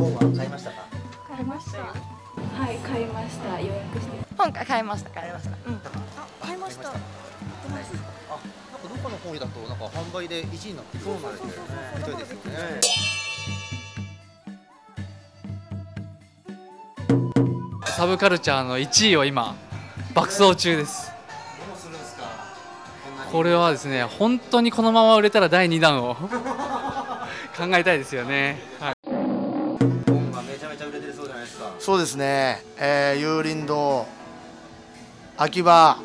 [0.00, 0.70] 本は買いました。
[0.70, 0.76] か
[1.28, 1.92] 買いましたは
[2.72, 3.60] い買いました。
[3.60, 4.12] 予約して。
[4.38, 5.50] 本買いました買いました。
[5.50, 5.80] うん。
[6.40, 6.88] 買いました。
[6.88, 7.04] あなんか
[8.82, 11.52] どこかの本屋だとなんか販売で1位になってそうなんですね
[11.98, 12.80] みたいですよね。
[17.86, 19.54] サブカルチャーの1位を今
[20.14, 21.10] 爆走中です。
[21.10, 22.22] どうするんですか？
[23.30, 26.14] これはですね本当にこのまま売れたら第2弾を
[27.56, 28.94] 考えたいですよね、はい、
[31.80, 34.06] そうですね、えー、有林堂
[35.38, 35.98] 秋葉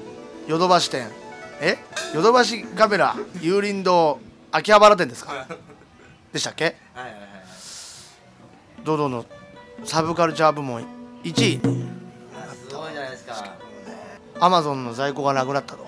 [0.47, 1.11] ヨドバシ店。
[1.59, 1.77] え？
[2.13, 4.19] ヨドバシカメラ有林堂
[4.53, 5.45] 秋葉原店ですか？
[6.31, 6.77] でしたっけ？
[6.93, 7.19] はいはいはい。
[7.19, 9.25] はい堂々の
[9.83, 10.81] サブカルチャー部門
[11.23, 11.59] 1位。
[12.33, 13.53] あすごいじゃないですか。
[14.39, 15.85] アマゾンの在庫がなくなったと。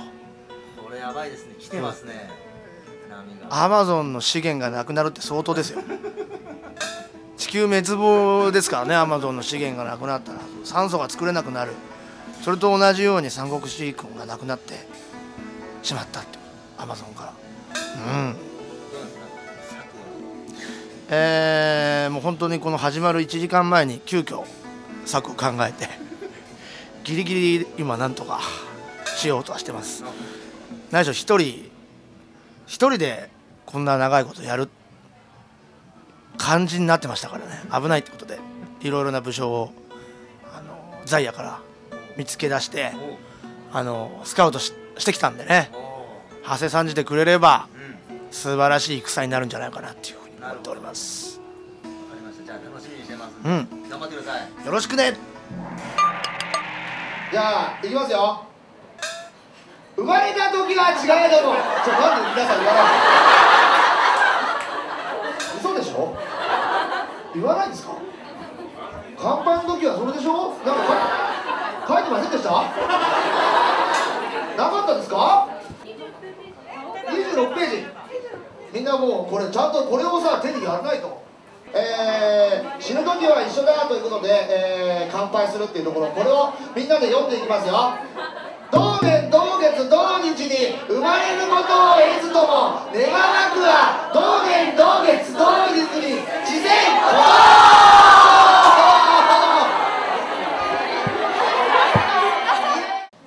[0.83, 1.55] これやばいですね。
[1.59, 2.30] 来てますね。
[3.09, 3.63] 波が。
[3.65, 5.81] アマゾンの資源がなくなるって相当ですよ。
[5.81, 5.85] 地
[7.58, 11.72] 球滅亡ですからねアマゾンの資源がなくなったら酸素が作れなくなる。
[12.44, 14.75] それと同じように三国志君がなくなって
[15.81, 16.38] しまったって
[16.77, 17.33] アマゾンから。
[18.14, 18.36] うん。
[21.09, 24.44] えーもう本当にこの始まる1時間前に急遽
[25.05, 25.89] 策を考えて
[27.03, 28.39] ギリギリ今なんとか
[29.17, 30.03] しようとはしてます。
[30.92, 31.71] 何でしょ一人
[32.67, 33.31] 一人で
[33.66, 34.69] こんな長いことやる
[36.38, 37.61] 感じになってましたからね。
[37.71, 38.39] 危ないってことで
[38.81, 39.71] いろいろな武将を
[40.53, 41.59] あのザイヤから
[42.16, 42.91] 見つけ出して
[43.71, 45.71] あのスカウトししてきたんでね。
[46.43, 47.77] 長谷さんじてくれればう
[48.15, 51.39] ん素晴らしい戦になるんじゃないかなっていうふうに思っております。
[51.83, 52.45] わかりました。
[52.45, 53.33] じゃあ楽しみにしてます。
[53.43, 53.67] うん。
[53.89, 54.65] 頑張ってください。
[54.65, 55.17] よろしくね。
[57.31, 58.45] じゃあいきますよ。
[59.98, 60.95] 生まれた時は違
[61.27, 61.55] えども。
[61.83, 62.83] ちょなんで皆さん言わない
[65.59, 66.15] 嘘でしょ
[67.37, 67.93] 言わないんですか？
[69.20, 70.53] 乾杯の時はそれでしょ？
[70.65, 70.81] なんか
[71.87, 72.49] 書いてませんでした？
[74.58, 75.48] なかったですか
[75.86, 77.86] ？26ページ。
[78.73, 81.25] みんなもうこれちゃんとこれをさ手にやらないと。
[81.73, 86.08] えー死ぬ時は一緒だということで、えー乾杯するっていうところ。
[86.08, 87.93] これをみんなで読んでいきますよ。
[88.71, 96.19] 同年同月同日に生まれることを得ずとも願わくは同年同月同日に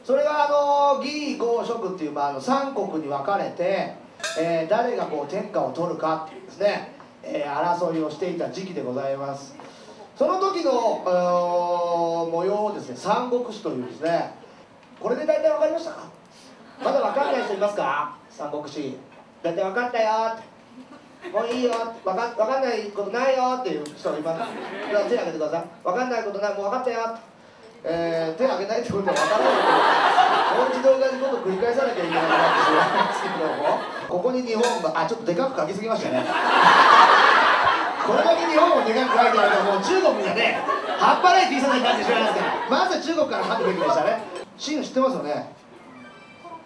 [0.05, 0.49] それがあ
[0.99, 3.95] の義公職っていう、まあ、あの三国に分かれて、
[4.39, 6.93] えー誰がこう天下を取るかっていうですね、
[7.23, 9.55] えー争いをしていた時期でございます。
[10.17, 10.71] その時の
[12.31, 14.35] 模様をですね三国志というですね
[15.01, 16.03] これで大体分かりましたか？
[16.85, 18.17] まだ分かんない人いますか？
[18.29, 18.99] 三国志。
[19.43, 20.50] 大体分かったよって。
[21.33, 21.73] もういいよ。
[22.05, 24.51] 分かかんないことないよっていう人がいます。
[24.91, 25.65] じゃあ手挙げてください。
[25.85, 27.19] 分かんないことないもう分かったよ。
[27.85, 29.47] えー手挙げないってことは分からない。
[30.73, 33.79] けどもう一度同じこと繰り返さなきゃいけなくなってしまいますけども。
[34.09, 36.25] ここに日本があちょっとでかく書きすぎましたね。
[38.07, 40.59] これだけ日本をでかく書いてあるともう中国がね
[40.99, 42.53] 半端ない T シャツになってしまいますから。
[42.69, 44.23] まずは中国から書くべきでしたね。
[44.59, 45.53] シン知ってますよね？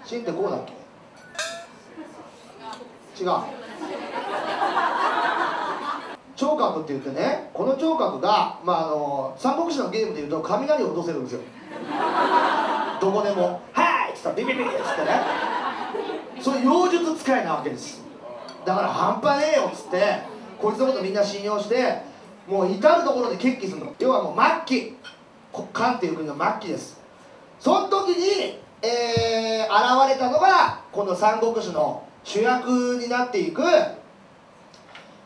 [0.04, 0.72] シンってこうだっけ？
[3.22, 3.30] 違う。
[6.36, 11.40] 聴覚って言ってねこの聴覚が、まあ、あの三国志のゲームでいうと雷を落とせるんですよ。
[13.00, 15.20] どこでも「はい!」っつったらビビビッつってね。
[16.40, 18.02] そういう妖術使いなわけです。
[18.64, 20.22] だから半端ねえよっつって
[20.60, 22.02] こいつのことみんな信用して
[22.48, 23.94] もう至る所で決起するの。
[23.98, 24.34] 要はもう
[24.66, 24.96] 末期。
[25.52, 27.00] こ漢っていう国の末期です。
[27.60, 33.62] その時に、えー現れたのがこの三国志の主役になっていく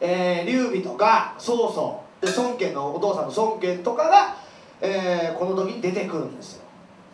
[0.00, 4.36] えー、劉備とか曹操で孫権のお父さんの孫権とかが、
[4.80, 6.62] えーこの時に出てくるんですよ。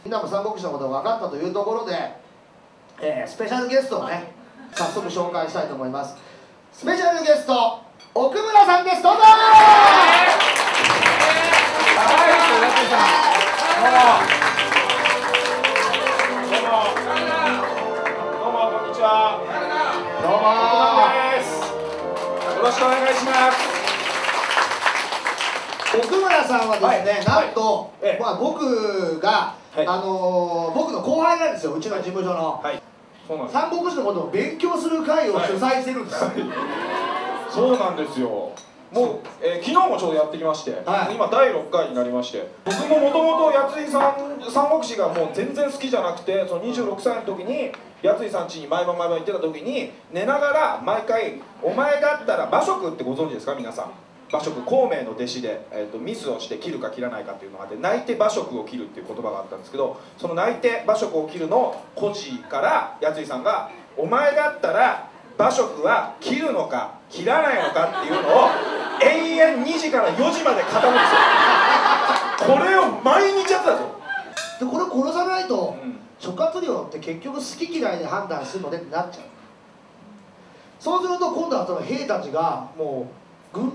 [0.05, 1.97] みんなも三国志のことが分かったというところで、
[3.01, 4.33] えースペシャルゲストをね
[4.73, 6.15] 早速紹介したいと思います。
[6.73, 7.81] スペシャルゲスト
[8.15, 9.03] 奥村さんです。
[9.03, 9.21] どうぞ。
[9.21, 9.27] ど
[13.91, 14.44] うもこ
[22.75, 23.59] しくお願いします。
[25.97, 27.47] 奥村さんはですね、はい。
[27.47, 28.21] なんと、ええ。
[28.21, 29.87] まあ、僕が、はい。
[29.87, 32.61] あのー僕の後輩なんですようちの事務所の。
[33.51, 36.31] 三国志のことを勉強する会を主催してるんですよ、
[37.51, 38.53] そうなんですよ。
[38.95, 41.15] もう、えー昨日もちょうどやってきまして、はい。
[41.15, 53.55] 今第6回になりまして僕ももともと八井さん三国志がもう全然好きじゃなくてその26歳の時に八井さん家に毎晩毎晩行ってた時に寝ながら毎回「お前だったら馬謖ってご存知ですか？
[53.55, 53.91] 皆さん。
[54.31, 65.09] 馬謖孔明の弟子で、えー、とミスをして切るか切らないかっていうのがあって泣いて馬謖を切るっていう言葉があったんですけどその泣いて馬謖を切るの故事からやついさんが「お前だったら
[65.39, 68.49] 馬謖は切るのか切らないのか」っていうのを
[69.03, 70.99] 延々2時から4時まで語るんで
[72.43, 72.57] すよ。
[72.57, 73.85] これを毎日やってたぞ、
[74.61, 75.99] でこれ殺さないとうん。
[76.19, 79.25] 諸葛亮って結局好き嫌いで判断するのでってなっちゃう。
[80.79, 83.07] そうすると今度はその兵たちがも
[83.53, 83.73] う軍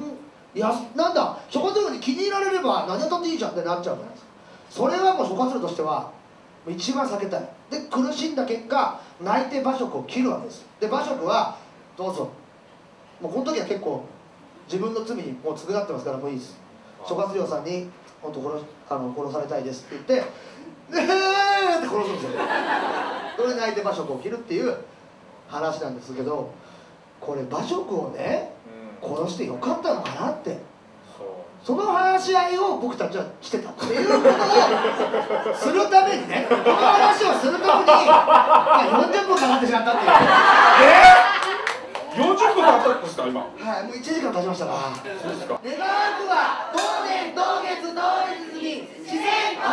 [0.55, 4.29] いやなんだ諸葛亮に気に入られれば何やったっていいじゃんってなっちゃうじゃないですか。
[4.69, 6.09] それはもう諸葛亮としては
[6.71, 7.49] 一番避けたい。
[7.69, 10.65] で苦しんだ結果泣いて馬謖を切るわけです。
[10.79, 11.57] で馬謖は
[11.97, 12.29] どうぞ。
[13.21, 14.05] もうこの時は結構
[14.65, 16.57] 自分の罪にもう償ってますからもういいです。
[17.07, 17.89] 諸葛亮さんに
[18.21, 20.29] 「本当殺しあの殺されたいです」って言って
[20.91, 22.29] 「えー!」って殺すんですよ。
[23.37, 24.75] それで泣いて馬謖を切るっていう
[25.47, 26.51] 話なんですけど
[27.21, 28.51] これ馬謖をね
[29.01, 29.15] うん。
[29.17, 30.57] 殺してよかったのかなって
[31.63, 34.19] その話し合いを僕たちはしてたっていうこと
[35.51, 37.93] をするためにね この話をするために、ま
[38.25, 40.11] あ、40分かかってしまったっていう。
[42.15, 42.25] 40
[42.55, 43.39] 分経ったんですか今？
[43.41, 43.45] は
[43.79, 44.77] いもう1時間経ちましたから
[45.21, 45.59] そうですか。
[45.63, 45.85] 願わ
[46.17, 49.69] くは当年同月同日に自然こ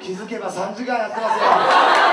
[0.00, 2.09] 気づけば3時間やってますよ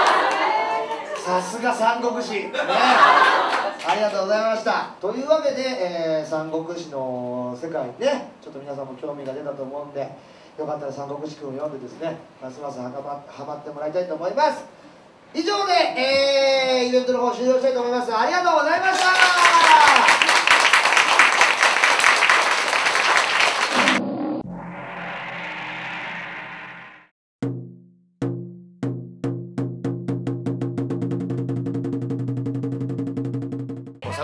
[1.27, 2.35] さすが三国志。
[2.35, 4.95] ねありがとうございました。
[5.01, 10.09] というわけで、えー三国志の世界にねちょっと皆さんも興味が出たと思うんで
[10.57, 14.63] よかったら三国志君を読んでですねますますはかまはまってもらいたいと思います。
[15.33, 18.17] 以上で、えーイベントの方終了したいと思います。
[18.17, 20.06] ありがとうございました。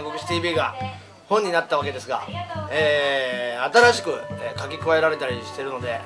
[0.04, 0.76] 国志 TV が
[1.30, 2.28] 本になったわけですが、
[2.72, 4.20] えー新しく
[4.58, 6.02] 書き加えられたりしてるので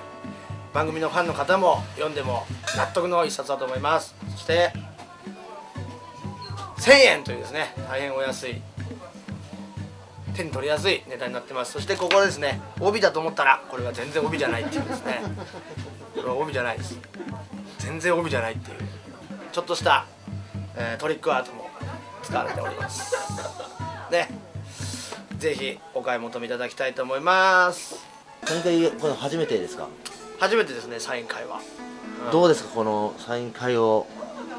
[0.76, 2.46] 番組のファンの方も読んでも
[2.76, 4.14] 納得の一冊だと思います。
[4.34, 4.72] そして
[6.78, 8.62] 1000円というですね大変お安い
[10.36, 11.72] 手に取りやすい値段になってます。
[11.72, 15.22] そしてここですね帯だと思ったらこれは全然帯じゃないっていうですね。
[16.16, 16.96] これは帯じゃないです。
[17.80, 18.78] 全然帯じゃないっていう
[19.52, 20.06] ちょっとした、
[20.76, 21.72] えートリックアートも
[22.22, 23.16] 使われております。
[24.12, 24.30] ね。
[25.38, 27.96] ぜひお買い求めいただきたいと思います。
[28.46, 29.88] サイン会これ初めてですか、
[30.40, 31.60] 初めてですねサイン会は。
[32.32, 34.08] どうですかこのサイン会を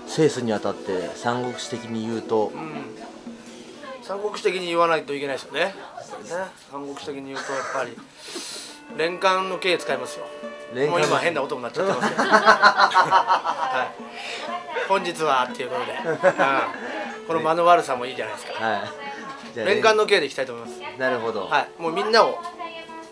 [0.06, 2.53] 制すにあたって三国志的に言うと？
[2.55, 2.97] うん。
[4.03, 5.61] 三国志的に言わないといけないですよね。
[5.65, 5.75] ね。
[6.71, 7.97] 三国志的に言うとやっぱり
[8.97, 10.27] 連環の経使いますよ。
[10.89, 13.91] もう今変な音になっちゃってます は
[14.87, 16.19] い、本日はっていうことで、うん。
[17.27, 18.65] この間の悪さもいいじゃないですか。
[18.65, 19.08] はい
[19.59, 20.81] じゃあ連環の経でいきたいと思います。
[21.01, 21.83] なるほど、はい。
[21.83, 22.38] もうみんなを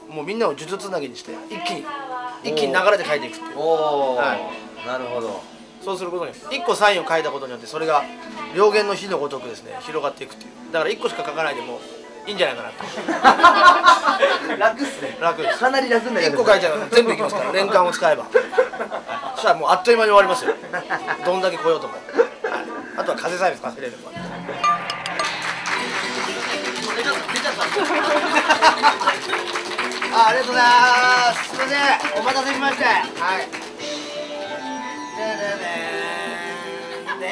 [0.08, 1.84] もうみんなを呪術つなぎにして一気に
[2.44, 3.58] 一気に流れて書いていくっていう。
[3.58, 4.86] おお、はい。
[4.86, 5.42] なるほど。
[5.82, 8.04] そうすることによって1個サインを書いたことによってそれが
[8.56, 10.72] 両言の火のごとくですね広がっていくっていう。
[10.72, 11.80] だから1個しか書かないでも
[12.28, 15.18] いいんじゃないかなと 楽っすね。
[15.20, 15.58] 楽です。
[15.58, 18.22] かなり楽になり1個書いちゃうと全部いきますから連環を使えば。
[18.22, 18.32] はい
[19.36, 20.54] そしたらもうあっという間に終わりますよ。
[21.24, 22.02] どんだけ来ようとも、はい、
[22.96, 24.10] あとは風さえ吹かせれれば
[30.14, 31.48] あありがとうございます。
[31.48, 32.20] すいません。
[32.20, 32.84] お待たせしまして。
[32.84, 32.90] は
[33.38, 33.46] い。
[35.16, 35.66] ででで
[37.20, 37.28] で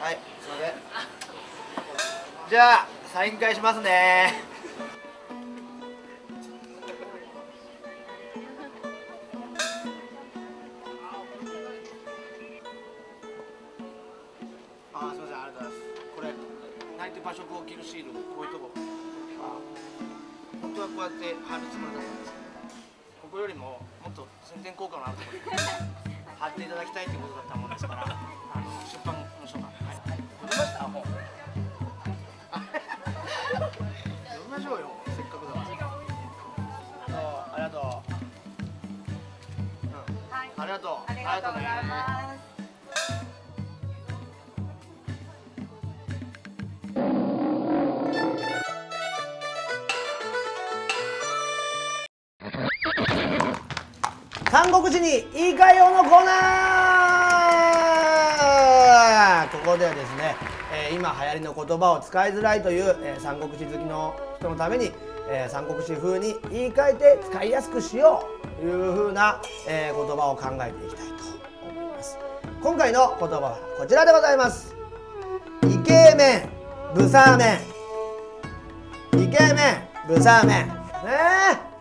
[0.00, 0.74] はいすいません。
[2.50, 4.51] じゃあサイン会しますね。
[17.02, 18.70] 泣いて馬食を切るシールこういうとこ
[20.62, 25.58] 本当はこうやって貼るつもりだったんですけどここよりももっと宣伝効果のあるところに
[26.38, 26.70] 貼ってい。
[26.70, 31.18] ただきたいってことだったもんですからあの出版の書がはい読みましたもう読
[34.46, 37.18] みましょうよせっかくだからそう
[37.50, 38.14] ありがとう、
[39.90, 42.51] うん、ありがとうありがとうね三
[54.72, 59.52] 国志に言い換えようのコーナー。
[59.52, 60.34] ここではですね、
[60.74, 64.90] えー今流行りの言葉を使いづらいという、えー三国志好きの人のために、
[65.28, 71.12] えー三国志風に言い換えて使いやすくしようという風な、えー言葉を考えていきたいと
[71.70, 72.16] 思います。
[72.62, 74.74] 今回の言葉はこちらでございます。
[75.64, 76.48] イケメ
[76.92, 77.60] ンブサーメ。
[79.16, 80.62] ンイケメンブサーメ。
[80.62, 80.72] ンね。
[81.68, 81.71] え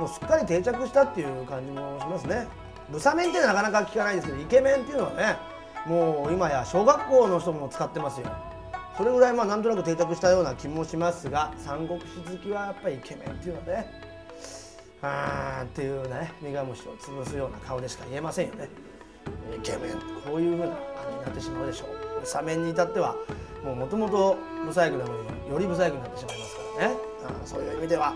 [0.00, 2.48] もうすっかり定着したっていう感じもしますね。
[2.90, 5.36] ブサメンってなかなか聞かないですけどイケメンっていうのはね
[5.86, 8.26] もう今や小学校の人も使ってますよ。
[8.96, 13.86] それぐらいまあなんとなく定着したような気もしますが三国志好きはやっぱりイケメンっていうのはね
[15.02, 18.68] あーっていうね苦虫を潰すような顔でしか言えませんよね。
[19.56, 19.92] イケメン
[20.24, 20.76] こういうふうな感
[21.10, 21.84] じになってしまうでしょ
[22.22, 22.26] う。
[22.26, 23.14] サメンに至っては
[23.62, 26.96] もともとブサイクなのによりブサイクになってしまいますからね。
[27.26, 28.14] あそういう意味では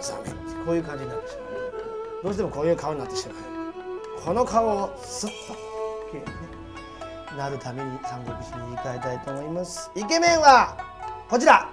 [0.00, 1.48] サメンこういう感じになってしまう。
[2.24, 3.36] どうしてもこういう顔になってしまう。
[4.24, 5.54] この顔をスッと
[6.10, 6.32] きれいにね
[7.36, 9.90] なるために三国志に言い換えたいと思います。
[9.94, 10.76] イケメンは
[11.28, 11.70] こちら。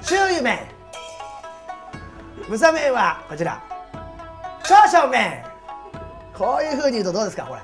[0.00, 0.58] 周囲面
[2.48, 3.62] ブサメンはこちら。
[4.64, 5.44] 少々面
[6.34, 7.44] こういう風に言うとどうですか？
[7.44, 7.60] これ。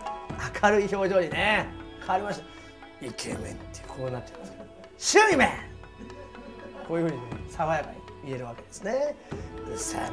[0.63, 1.69] 明るい表情にね。
[2.01, 2.41] 変わりまし
[3.01, 3.07] た。
[3.07, 4.53] イケメンってこうなってます
[4.99, 5.51] 周囲面
[6.89, 9.15] こういう風に、ね、爽やかに言えるわけですね。
[9.69, 10.09] ブサメン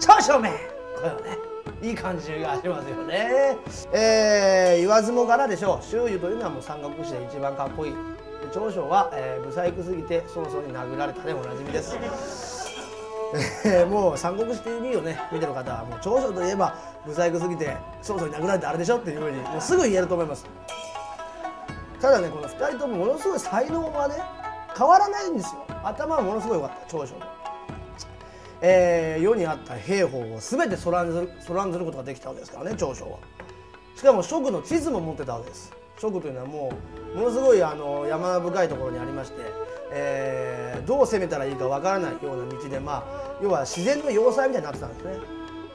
[0.00, 1.50] 少々面これはね
[1.82, 3.56] いい感じがしますよね。
[3.92, 5.84] えー、言わずもがなでしょう。
[5.84, 7.94] 周囲というのはもう三国志で一番かっこいい。
[8.52, 11.96] 長所は、えー、ブサイクすぎて早々に殴られたでおなじみです。
[13.64, 15.18] えーもう三国志 TV をね。
[15.32, 16.74] 見てる方はもう長所といえば
[17.06, 20.44] ブサイクすぎて早々に殴られてあれでしょっていうふうにもうすぐ言えると思います。
[22.00, 24.16] ただねこの2人ともものすごい才能はね
[24.76, 25.64] 変わらないんですよ。
[25.82, 27.14] 頭はものすごい良かった長所、
[28.62, 33.18] えー世にあった兵法を全てそらんずるそらんずることができたわけですからね長所は。
[33.96, 35.72] しかも蜀の地図も持ってたわけです。
[35.98, 36.72] 蜀というのはも
[37.14, 39.38] うものすごいあの山深いところにありまして、
[39.92, 45.18] えーどう攻めたらいいかわからないような道でまあ要は自然の要塞みたいになってたんですね。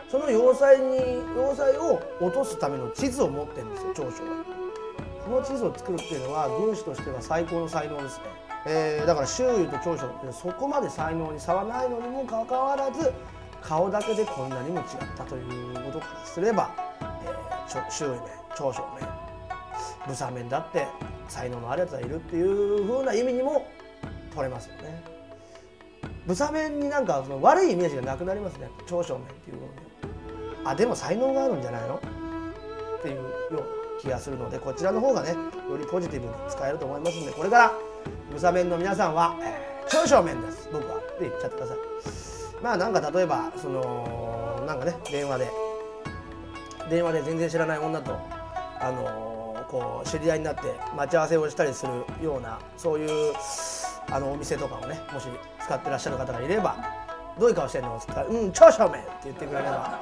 [0.10, 0.98] その要塞に
[1.36, 4.44] 要塞を落とすための地図を持ってるんですよ長所は。
[5.26, 8.24] この地図を作るっていうのは軍師としては最高の才能ですね、
[8.68, 13.14] えーだから周囲と長所ってそこまで才能に差はないのにもかかわらず
[13.62, 16.72] 顔だけでこんなにも違ったということからすれば、
[17.24, 18.20] えー周囲面
[18.56, 19.08] 長所面
[20.08, 20.88] ブサ面だって
[21.28, 23.68] 才能のあるやつがいるっていう風な意味にも
[24.34, 25.04] 取れますよね。
[26.28, 28.70] ブサ面になんかその悪いイメージがなくなりますね。
[28.88, 29.68] 長所面っていうこ
[30.02, 31.96] とにあでも才能があるんじゃないの？
[31.96, 33.60] っていうような
[34.00, 37.74] 気がするのでこちらの方がねよりポジティブに使えると思いますんでこれから
[38.36, 40.68] ブサ面の皆さんは、えー長所面です。
[40.74, 40.98] 僕は。
[40.98, 41.78] って言っちゃってください。
[42.62, 45.52] まあなんか例えばそのなんかね電話で。
[46.90, 48.18] 電話で全然知らない女と
[48.82, 50.62] あのーこう知り合いになって
[50.98, 53.34] 待ち合わせをしたりするようなそういう
[54.12, 55.28] あのお店とかをねもし
[55.64, 56.76] 使ってらっしゃる方がいれば
[57.40, 60.00] 「どういう顔してんの?」っつったら「うん長所面」って言ってくれれば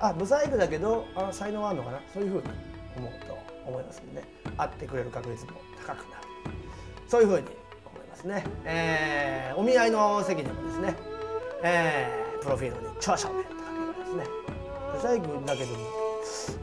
[0.00, 2.00] あブサイクだけどあ才能あるのかな？
[2.12, 2.44] そういうふうに
[2.96, 4.26] 思うと思いますんでね。
[4.56, 5.52] 会ってくれる確率も
[5.86, 6.06] 高くなる。
[7.06, 7.46] そういうふうに
[8.24, 10.94] 思いますね、えーお見合いの席でもですね、
[11.62, 14.24] えープロフィールに「長所面」って書けばですね
[14.94, 15.78] ブサイクだけども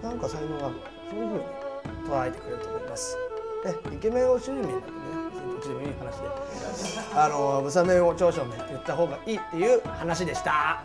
[0.02, 1.44] なんか才能があるなそういうふうに
[2.10, 3.16] 捉えてくれると思います。
[3.66, 4.94] ね、イケメンを周囲面なんてね、
[5.54, 6.28] どっちでもいい話で、
[7.16, 10.82] あのブサメンを長所面って言った方がいいっていう話でした。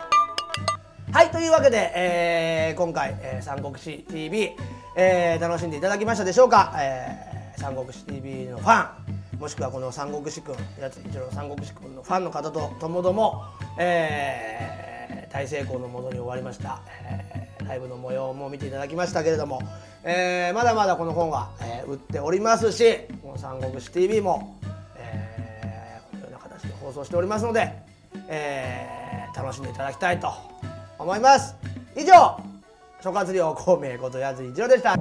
[1.12, 4.56] はいというわけで、えー今回、えー三国志 TV、
[4.96, 9.01] えー楽しんでいただきましたでしょうか、えー三国志 TV のファン
[9.42, 13.42] もしくはこの三国志くんやつ一郎三国志くんのファンの方とともども、
[13.76, 16.80] えー大成功のもとに終わりました、
[17.10, 19.60] えーライブの模様も見ていただきましたけれども、
[20.04, 24.56] えーまだまだこの本は、えー売っておりますしこの三国志 TV も、
[24.94, 27.72] えーこのような形で放送しておりますので、
[28.28, 30.32] えー楽しんでいただきたいと
[31.00, 31.56] 思います。
[31.96, 32.40] 以上
[33.02, 34.94] 諸葛亮孔明こと矢津一郎でした。